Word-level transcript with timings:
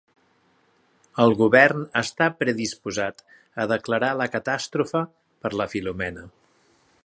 El 1.25 1.33
govern 1.41 1.83
està 2.01 2.29
predisposat 2.39 3.21
a 3.65 3.69
declarar 3.73 4.09
la 4.23 4.27
catàstrofe 4.37 5.03
per 5.45 5.53
la 5.63 5.69
Filomena. 5.75 6.29